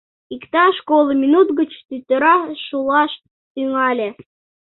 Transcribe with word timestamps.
Иктаж 0.35 0.75
коло 0.87 1.13
минут 1.23 1.47
гыч 1.59 1.71
тӱтыра 1.87 2.35
шулаш 2.65 3.11
тӱҥале. 3.53 4.09